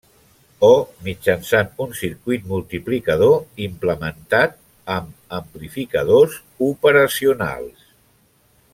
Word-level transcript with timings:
O 0.67 0.77
mitjançant 1.07 1.69
un 1.85 1.93
circuit 1.99 2.47
multiplicador 2.53 3.37
implementat 3.67 4.57
amb 4.97 5.39
amplificadors 5.41 6.41
operacionals. 6.73 7.89